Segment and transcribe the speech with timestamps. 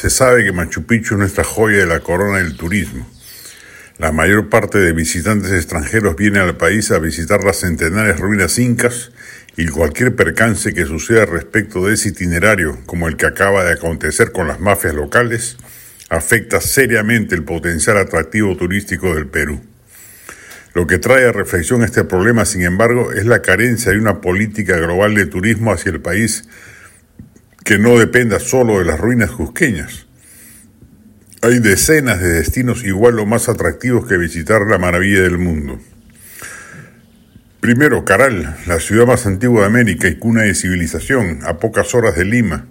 [0.00, 3.06] Se sabe que Machu Picchu es nuestra joya de la corona del turismo.
[3.98, 9.12] La mayor parte de visitantes extranjeros viene al país a visitar las centenares ruinas incas
[9.58, 14.32] y cualquier percance que suceda respecto de ese itinerario, como el que acaba de acontecer
[14.32, 15.58] con las mafias locales,
[16.08, 19.60] afecta seriamente el potencial atractivo turístico del Perú.
[20.72, 24.78] Lo que trae a reflexión este problema, sin embargo, es la carencia de una política
[24.78, 26.48] global de turismo hacia el país
[27.64, 30.06] que no dependa solo de las ruinas cusqueñas.
[31.42, 35.80] Hay decenas de destinos igual o más atractivos que visitar la maravilla del mundo.
[37.60, 42.16] Primero, Caral, la ciudad más antigua de América y cuna de civilización, a pocas horas
[42.16, 42.66] de Lima.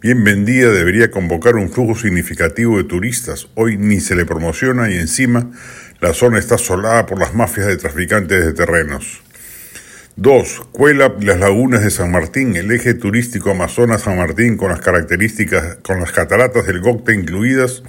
[0.00, 3.48] Bien vendida debería convocar un flujo significativo de turistas.
[3.54, 5.50] Hoy ni se le promociona y encima
[6.00, 9.22] la zona está asolada por las mafias de traficantes de terrenos.
[10.18, 10.68] 2.
[10.72, 16.00] Cuela las lagunas de San Martín, el eje turístico Amazonas-San Martín con las características, con
[16.00, 17.82] las cataratas del Gocta incluidas,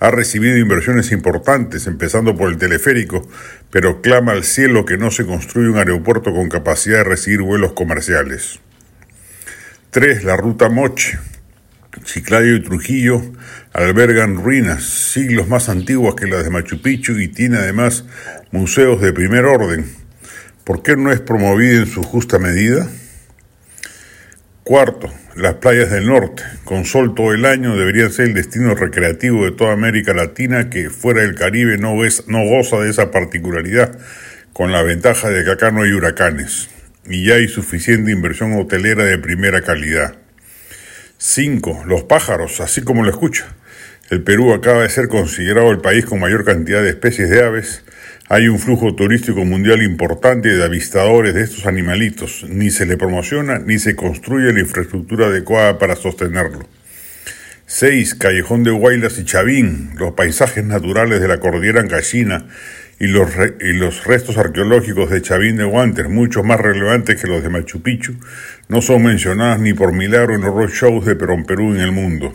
[0.00, 3.24] ha recibido inversiones importantes, empezando por el teleférico,
[3.70, 7.72] pero clama al cielo que no se construye un aeropuerto con capacidad de recibir vuelos
[7.74, 8.58] comerciales.
[9.92, 10.24] 3.
[10.24, 11.20] La ruta Moche.
[12.02, 13.22] Chiclayo y Trujillo
[13.72, 18.04] albergan ruinas siglos más antiguas que las de Machu Picchu y tiene además
[18.50, 19.86] museos de primer orden,
[20.70, 22.86] ¿Por qué no es promovida en su justa medida?
[24.62, 29.44] Cuarto, las playas del norte, con sol todo el año, deberían ser el destino recreativo
[29.44, 31.96] de toda América Latina que fuera del Caribe no,
[32.28, 33.98] no goza de esa particularidad,
[34.52, 36.70] con la ventaja de que acá no hay huracanes
[37.04, 40.18] y ya hay suficiente inversión hotelera de primera calidad.
[41.18, 43.56] Cinco, Los pájaros, así como lo escucha.
[44.08, 47.82] El Perú acaba de ser considerado el país con mayor cantidad de especies de aves,
[48.32, 52.46] hay un flujo turístico mundial importante de avistadores de estos animalitos.
[52.48, 56.60] Ni se le promociona ni se construye la infraestructura adecuada para sostenerlo.
[57.66, 58.14] 6.
[58.14, 62.46] Callejón de Huaylas y Chavín, los paisajes naturales de la cordillera Ancashina
[63.00, 63.30] y los,
[63.60, 67.82] y los restos arqueológicos de Chavín de Guantes, mucho más relevantes que los de Machu
[67.82, 68.14] Picchu,
[68.68, 72.32] no son mencionadas ni por milagro en los roadshows de Perón Perú en el mundo.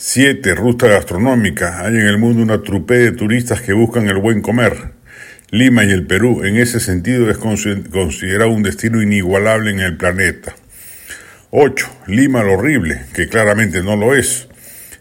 [0.00, 0.54] 7.
[0.54, 1.80] Ruta gastronómica.
[1.80, 4.92] Hay en el mundo una trupe de turistas que buscan el buen comer.
[5.50, 10.54] Lima y el Perú, en ese sentido, es considerado un destino inigualable en el planeta.
[11.50, 11.88] 8.
[12.06, 14.46] Lima lo horrible, que claramente no lo es.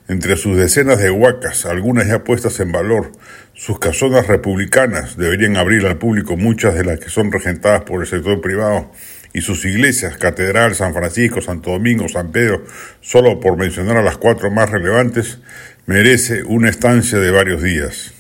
[0.08, 3.12] Entre sus decenas de huacas, algunas ya puestas en valor,
[3.54, 8.08] sus casonas republicanas deberían abrir al público muchas de las que son regentadas por el
[8.08, 8.92] sector privado
[9.38, 12.66] y sus iglesias, Catedral, San Francisco, Santo Domingo, San Pedro,
[13.02, 15.38] solo por mencionar a las cuatro más relevantes,
[15.86, 18.14] merece una estancia de varios días.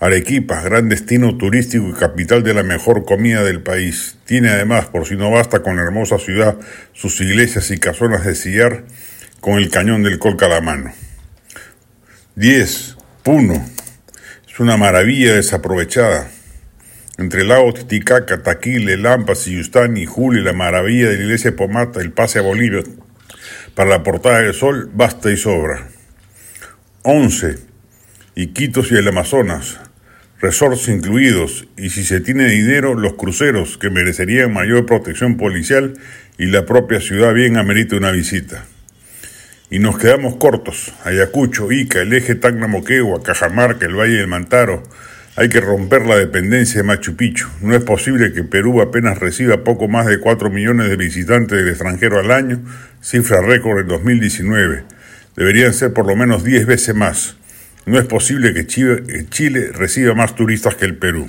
[0.00, 5.06] Arequipa, gran destino turístico y capital de la mejor comida del país, tiene además, por
[5.06, 6.58] si no basta con la hermosa ciudad,
[6.92, 8.84] sus iglesias y casonas de sillar
[9.40, 10.92] con el cañón del Colca a la mano.
[12.36, 12.96] 10.
[13.22, 13.66] Puno.
[14.46, 16.28] Es una maravilla desaprovechada
[17.18, 22.12] entre Lago Titicaca, Taquile, Lampas, Yustani, Juli, la maravilla de la iglesia de Pomata, el
[22.12, 22.84] pase a Bolivia,
[23.74, 25.88] para la portada del sol, basta y sobra.
[27.02, 27.58] 11.
[28.36, 29.80] Iquitos y el Amazonas,
[30.40, 35.94] resorts incluidos, y si se tiene dinero, los cruceros, que merecerían mayor protección policial,
[36.38, 38.64] y la propia ciudad bien amerita una visita.
[39.70, 40.94] Y nos quedamos cortos.
[41.02, 44.84] Ayacucho, Ica, el eje Tacna-Moquegua, Cajamarca, el Valle del Mantaro,
[45.38, 47.46] hay que romper la dependencia de Machu Picchu.
[47.60, 51.68] No es posible que Perú apenas reciba poco más de 4 millones de visitantes del
[51.68, 52.60] extranjero al año,
[53.00, 54.82] cifra récord en 2019.
[55.36, 57.36] Deberían ser por lo menos 10 veces más.
[57.86, 61.28] No es posible que Chile reciba más turistas que el Perú.